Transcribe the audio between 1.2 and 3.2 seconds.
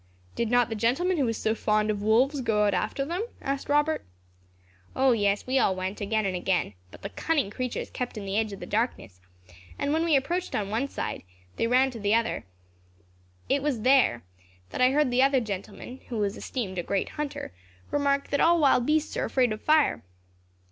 was so fond of wolves go out after